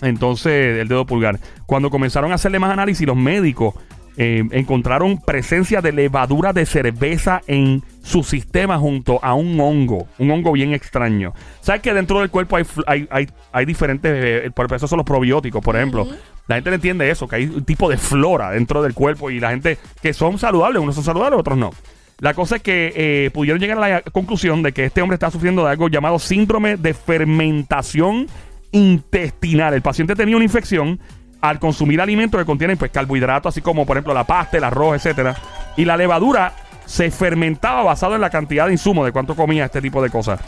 Entonces, 0.00 0.78
el 0.80 0.88
dedo 0.88 1.06
pulgar. 1.06 1.38
Cuando 1.66 1.90
comenzaron 1.90 2.32
a 2.32 2.34
hacerle 2.36 2.58
más 2.58 2.72
análisis, 2.72 3.06
los 3.06 3.16
médicos 3.16 3.74
eh, 4.16 4.42
encontraron 4.50 5.18
presencia 5.20 5.80
de 5.80 5.92
levadura 5.92 6.52
de 6.52 6.66
cerveza 6.66 7.40
en 7.46 7.82
su 8.02 8.22
sistema 8.24 8.78
junto 8.78 9.20
a 9.22 9.34
un 9.34 9.58
hongo. 9.60 10.06
Un 10.18 10.30
hongo 10.32 10.52
bien 10.52 10.74
extraño. 10.74 11.32
¿Sabes 11.60 11.82
que 11.82 11.94
dentro 11.94 12.18
del 12.20 12.28
cuerpo 12.30 12.56
hay, 12.56 12.64
fl- 12.64 12.84
hay, 12.86 13.08
hay, 13.10 13.28
hay 13.52 13.64
diferentes. 13.64 14.12
eh, 14.14 14.50
por 14.54 14.72
eso 14.74 14.86
son 14.88 14.98
los 14.98 15.06
probióticos, 15.06 15.62
por 15.62 15.76
ejemplo. 15.76 16.06
La 16.48 16.56
gente 16.56 16.70
no 16.70 16.74
entiende 16.74 17.10
eso, 17.10 17.28
que 17.28 17.36
hay 17.36 17.44
un 17.44 17.64
tipo 17.64 17.88
de 17.88 17.96
flora 17.96 18.50
dentro 18.50 18.82
del 18.82 18.94
cuerpo 18.94 19.30
y 19.30 19.40
la 19.40 19.50
gente 19.50 19.78
que 20.00 20.12
son 20.12 20.38
saludables, 20.38 20.82
unos 20.82 20.94
son 20.94 21.04
saludables, 21.04 21.38
otros 21.38 21.56
no. 21.56 21.70
La 22.18 22.34
cosa 22.34 22.56
es 22.56 22.62
que 22.62 22.92
eh, 22.94 23.30
pudieron 23.32 23.60
llegar 23.60 23.78
a 23.78 23.88
la 23.88 24.00
conclusión 24.02 24.62
de 24.62 24.72
que 24.72 24.84
este 24.84 25.02
hombre 25.02 25.16
está 25.16 25.30
sufriendo 25.30 25.64
de 25.64 25.70
algo 25.70 25.88
llamado 25.88 26.18
síndrome 26.18 26.76
de 26.76 26.94
fermentación 26.94 28.28
intestinal. 28.70 29.74
El 29.74 29.82
paciente 29.82 30.14
tenía 30.14 30.36
una 30.36 30.44
infección 30.44 31.00
al 31.40 31.58
consumir 31.58 32.00
alimentos 32.00 32.40
que 32.40 32.44
contienen 32.44 32.76
pues 32.76 32.90
carbohidratos, 32.90 33.52
así 33.52 33.60
como 33.60 33.84
por 33.84 33.96
ejemplo 33.96 34.14
la 34.14 34.24
pasta, 34.24 34.56
el 34.56 34.64
arroz, 34.64 34.96
etcétera, 34.96 35.34
y 35.76 35.84
la 35.84 35.96
levadura 35.96 36.54
se 36.86 37.10
fermentaba 37.10 37.82
basado 37.82 38.14
en 38.14 38.20
la 38.20 38.30
cantidad 38.30 38.66
de 38.66 38.72
insumos 38.72 39.04
de 39.04 39.12
cuánto 39.12 39.34
comía 39.34 39.64
este 39.64 39.80
tipo 39.80 40.02
de 40.02 40.10
cosas. 40.10 40.40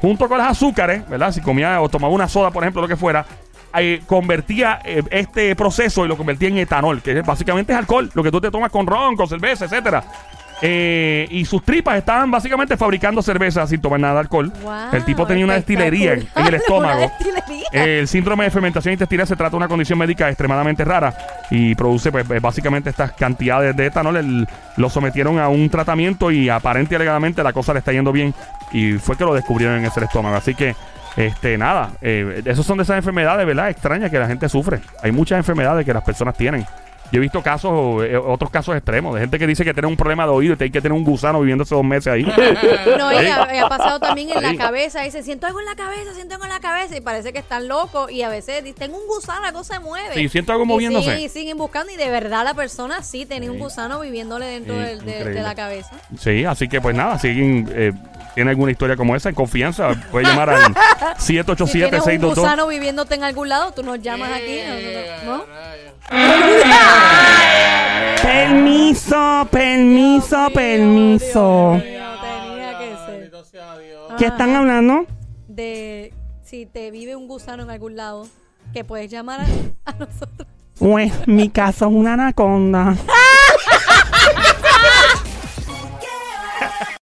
Junto 0.00 0.28
con 0.28 0.38
los 0.38 0.46
azúcares, 0.46 1.08
¿verdad? 1.08 1.30
Si 1.30 1.40
comía 1.40 1.80
o 1.80 1.88
tomaba 1.88 2.12
una 2.12 2.26
soda, 2.26 2.50
por 2.50 2.64
ejemplo, 2.64 2.82
lo 2.82 2.88
que 2.88 2.96
fuera, 2.96 3.24
eh, 3.78 4.02
convertía 4.06 4.80
eh, 4.84 5.02
este 5.10 5.54
proceso 5.56 6.04
y 6.04 6.08
lo 6.08 6.16
convertía 6.16 6.48
en 6.48 6.58
etanol, 6.58 7.00
que 7.02 7.22
básicamente 7.22 7.72
es 7.72 7.78
alcohol, 7.78 8.10
lo 8.14 8.22
que 8.22 8.30
tú 8.30 8.40
te 8.40 8.50
tomas 8.50 8.70
con 8.70 8.86
ron, 8.86 9.16
con 9.16 9.28
cerveza, 9.28 9.64
etcétera. 9.66 10.04
Eh, 10.62 11.26
y 11.30 11.46
sus 11.46 11.62
tripas 11.64 11.96
estaban 11.96 12.30
básicamente 12.30 12.76
fabricando 12.76 13.22
cerveza 13.22 13.66
sin 13.66 13.80
tomar 13.80 13.98
nada 13.98 14.12
de 14.14 14.20
alcohol. 14.20 14.52
Wow, 14.62 14.72
el 14.92 15.04
tipo 15.06 15.26
tenía 15.26 15.42
una 15.46 15.54
destilería 15.54 16.12
en, 16.12 16.28
en 16.36 16.46
el 16.46 16.54
estómago. 16.56 17.10
El 17.72 18.06
síndrome 18.06 18.44
de 18.44 18.50
fermentación 18.50 18.92
intestinal 18.92 19.26
se 19.26 19.36
trata 19.36 19.52
de 19.52 19.56
una 19.56 19.68
condición 19.68 19.98
médica 19.98 20.28
extremadamente 20.28 20.84
rara 20.84 21.14
y 21.50 21.74
produce 21.74 22.12
pues, 22.12 22.28
eh, 22.30 22.40
básicamente 22.40 22.90
estas 22.90 23.12
cantidades 23.12 23.74
de 23.74 23.86
etanol. 23.86 24.16
El- 24.18 24.46
lo 24.76 24.90
sometieron 24.90 25.38
a 25.38 25.48
un 25.48 25.70
tratamiento 25.70 26.30
y 26.30 26.50
aparente 26.50 26.94
y 26.94 26.96
alegadamente 26.96 27.42
la 27.42 27.54
cosa 27.54 27.72
le 27.72 27.78
está 27.78 27.92
yendo 27.92 28.12
bien 28.12 28.34
y 28.70 28.92
fue 28.94 29.16
que 29.16 29.24
lo 29.24 29.32
descubrieron 29.34 29.78
en 29.78 29.86
ese 29.86 30.04
estómago. 30.04 30.36
Así 30.36 30.54
que, 30.54 30.74
este, 31.26 31.58
nada, 31.58 31.92
eh, 32.00 32.42
esos 32.44 32.64
son 32.66 32.78
de 32.78 32.84
esas 32.84 32.96
enfermedades, 32.96 33.46
¿verdad? 33.46 33.70
Extrañas 33.70 34.10
que 34.10 34.18
la 34.18 34.26
gente 34.26 34.48
sufre. 34.48 34.80
Hay 35.02 35.12
muchas 35.12 35.38
enfermedades 35.38 35.84
que 35.84 35.92
las 35.92 36.02
personas 36.02 36.36
tienen. 36.36 36.64
Yo 37.12 37.18
he 37.18 37.20
visto 37.20 37.42
casos, 37.42 38.04
eh, 38.04 38.16
otros 38.16 38.50
casos 38.50 38.76
extremos, 38.76 39.14
de 39.14 39.20
gente 39.22 39.38
que 39.38 39.46
dice 39.46 39.64
que 39.64 39.72
tiene 39.72 39.88
un 39.88 39.96
problema 39.96 40.24
de 40.24 40.30
oído 40.30 40.54
y 40.54 40.56
tiene 40.56 40.70
que 40.72 40.80
tener 40.80 40.96
un 40.96 41.02
gusano 41.04 41.40
viviéndose 41.40 41.74
dos 41.74 41.84
meses 41.84 42.12
ahí. 42.12 42.22
No, 42.98 43.12
y 43.12 43.26
ha, 43.26 43.54
y 43.54 43.58
ha 43.58 43.68
pasado 43.68 43.98
también 44.00 44.30
en 44.30 44.42
la 44.42 44.56
cabeza. 44.56 45.02
Dice, 45.02 45.22
siento 45.22 45.46
algo 45.46 45.58
en 45.60 45.66
la 45.66 45.74
cabeza, 45.74 46.14
siento 46.14 46.34
algo 46.34 46.44
en 46.44 46.50
la 46.52 46.60
cabeza. 46.60 46.96
Y 46.96 47.00
parece 47.00 47.32
que 47.32 47.38
están 47.40 47.66
locos. 47.68 48.10
Y 48.12 48.22
a 48.22 48.28
veces 48.28 48.62
dicen, 48.62 48.78
tengo 48.78 48.98
un 48.98 49.06
gusano, 49.08 49.44
algo 49.46 49.64
se 49.64 49.78
mueve. 49.80 50.14
Sí, 50.14 50.28
siento 50.28 50.52
algo 50.52 50.64
moviéndose. 50.66 51.10
siguen- 51.10 51.20
Y 51.24 51.28
siguen 51.28 51.58
buscando. 51.58 51.92
Y 51.92 51.96
de 51.96 52.08
verdad 52.10 52.44
la 52.44 52.54
persona 52.54 53.02
sí 53.02 53.26
tenía 53.26 53.50
un 53.50 53.58
gusano 53.58 54.00
viviéndole 54.00 54.46
dentro 54.46 54.74
Sí, 54.74 54.80
del- 54.80 55.04
de, 55.34 55.42
la 55.42 55.54
cabeza. 55.54 55.90
Sí, 56.18 56.44
así 56.44 56.68
que 56.68 56.80
pues 56.80 56.94
nada, 56.94 57.18
si 57.18 57.28
alguien 57.28 57.70
eh, 57.74 57.92
tiene 58.34 58.50
alguna 58.50 58.70
historia 58.72 58.96
como 58.96 59.16
esa, 59.16 59.28
en 59.30 59.34
confianza, 59.34 59.90
puede 60.12 60.26
llamar 60.26 60.50
al 60.50 60.74
Si 61.18 61.32
tienes 61.32 61.48
un 61.48 61.56
787-622. 61.56 62.34
gusano 62.36 62.66
viviéndote 62.68 63.14
en 63.16 63.24
algún 63.24 63.48
lado, 63.48 63.72
tú 63.72 63.82
nos 63.82 64.00
llamas 64.00 64.30
aquí. 64.32 64.60
¿no? 65.24 65.44
Permiso, 68.22 69.48
permiso, 69.50 70.48
permiso. 70.52 71.74
No 71.74 71.80
tenía 71.80 72.78
que 72.78 72.96
ser. 73.06 73.30
¿Qué 74.18 74.26
están 74.26 74.56
hablando? 74.56 75.06
De 75.46 76.12
si 76.42 76.66
te 76.66 76.90
vive 76.90 77.14
un 77.14 77.28
gusano 77.28 77.62
en 77.62 77.70
algún 77.70 77.96
lado, 77.96 78.26
que 78.72 78.84
puedes 78.84 79.10
llamar 79.10 79.40
a, 79.40 79.46
a 79.90 79.92
nosotros. 79.92 80.48
Pues 80.78 81.12
mi 81.28 81.48
caso 81.48 81.86
es 81.86 81.92
una 81.92 82.14
anaconda. 82.14 82.96